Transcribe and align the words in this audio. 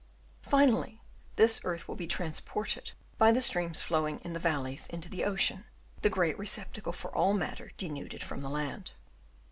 Finally 0.41 0.99
this 1.35 1.61
earth 1.63 1.87
will 1.87 1.93
be 1.95 2.07
transported 2.07 2.93
by 3.19 3.31
the 3.31 3.39
streams 3.39 3.83
flowing 3.83 4.19
in 4.21 4.33
the 4.33 4.39
valleys 4.39 4.87
into 4.87 5.07
the 5.07 5.23
ocean, 5.23 5.63
the 6.01 6.09
great 6.09 6.39
receptacle 6.39 6.91
for 6.91 7.13
all 7.15 7.33
matter 7.33 7.69
denuded 7.77 8.23
from 8.23 8.41
the 8.41 8.49
land. 8.49 8.93